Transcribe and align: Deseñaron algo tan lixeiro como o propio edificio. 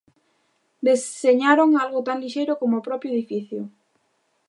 Deseñaron 0.89 1.69
algo 1.83 1.99
tan 2.07 2.17
lixeiro 2.23 2.53
como 2.61 2.75
o 2.77 2.85
propio 2.87 3.11
edificio. 3.13 3.61